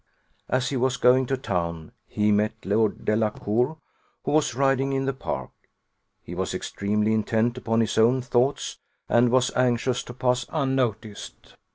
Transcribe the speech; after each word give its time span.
As 0.49 0.69
he 0.69 0.77
was 0.77 0.97
going 0.97 1.27
to 1.27 1.37
town, 1.37 1.91
he 2.07 2.31
met 2.31 2.53
Lord 2.65 3.05
Delacour, 3.05 3.77
who 4.25 4.31
was 4.31 4.55
riding 4.55 4.93
in 4.93 5.05
the 5.05 5.13
park: 5.13 5.51
he 6.23 6.33
was 6.33 6.55
extremely 6.55 7.13
intent 7.13 7.55
upon 7.55 7.81
his 7.81 7.99
own 7.99 8.19
thoughts, 8.23 8.79
and 9.07 9.29
was 9.29 9.55
anxious 9.55 10.01
to 10.05 10.13
pass 10.15 10.47
unnoticed. 10.49 11.55